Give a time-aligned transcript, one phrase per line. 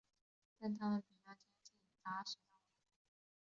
[0.57, 2.63] 但它们比较接近杂食动物。